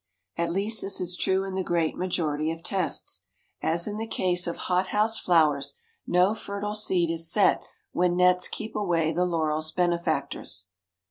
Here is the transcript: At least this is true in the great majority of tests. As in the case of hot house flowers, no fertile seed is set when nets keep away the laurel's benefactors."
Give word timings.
At 0.35 0.49
least 0.51 0.81
this 0.81 0.99
is 0.99 1.15
true 1.15 1.43
in 1.43 1.53
the 1.53 1.63
great 1.63 1.95
majority 1.95 2.49
of 2.49 2.63
tests. 2.63 3.25
As 3.61 3.87
in 3.87 3.97
the 3.97 4.07
case 4.07 4.47
of 4.47 4.57
hot 4.65 4.87
house 4.87 5.19
flowers, 5.19 5.75
no 6.07 6.33
fertile 6.33 6.73
seed 6.73 7.11
is 7.11 7.31
set 7.31 7.61
when 7.91 8.17
nets 8.17 8.47
keep 8.47 8.75
away 8.75 9.13
the 9.13 9.25
laurel's 9.25 9.71
benefactors." 9.71 10.69